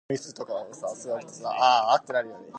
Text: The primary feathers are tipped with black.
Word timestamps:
The 0.09 0.33
primary 0.45 0.73
feathers 0.73 1.05
are 1.05 1.19
tipped 1.19 1.31
with 1.31 2.07
black. 2.07 2.35